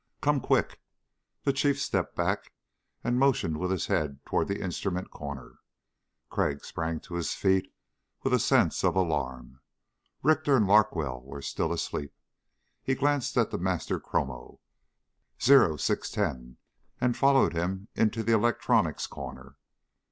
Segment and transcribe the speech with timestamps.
[0.19, 0.79] "Come quick!"
[1.43, 2.51] The Chief stepped back
[3.03, 5.59] and motioned with his head toward the instrument corner.
[6.31, 7.71] Crag sprang to his feet
[8.23, 9.61] with a sense of alarm.
[10.23, 12.15] Richter and Larkwell were still asleep.
[12.81, 14.59] He glanced at the master chrono,
[15.37, 16.57] 0610,
[16.99, 19.55] and followed him into the electronics corner.